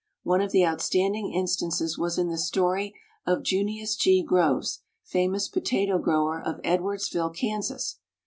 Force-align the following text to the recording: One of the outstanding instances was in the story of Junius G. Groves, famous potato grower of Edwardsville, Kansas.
One 0.23 0.41
of 0.41 0.49
the 0.51 0.65
outstanding 0.65 1.31
instances 1.31 1.95
was 1.95 2.17
in 2.17 2.27
the 2.29 2.37
story 2.39 2.95
of 3.27 3.43
Junius 3.43 3.95
G. 3.95 4.23
Groves, 4.23 4.79
famous 5.03 5.47
potato 5.47 5.99
grower 5.99 6.41
of 6.43 6.59
Edwardsville, 6.63 7.35
Kansas. 7.35 7.99